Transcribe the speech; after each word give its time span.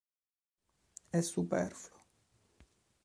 È 1.11 1.21
superfluo. 1.21 1.99